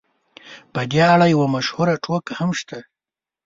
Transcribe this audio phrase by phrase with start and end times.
[0.73, 2.79] په دې اړه یوه مشهوره ټوکه هم شته.